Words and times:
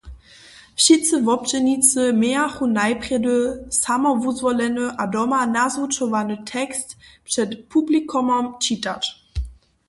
Wšitcy 0.77 1.15
wobdźělnicy 1.27 2.01
mějachu 2.21 2.65
najprjedy 2.81 3.37
samo 3.83 4.09
wuzwoleny 4.21 4.85
a 5.01 5.03
doma 5.15 5.39
nazwučowany 5.55 6.37
tekst 6.53 6.89
před 7.27 7.49
publikumom 7.73 8.43
čitać. 8.63 9.03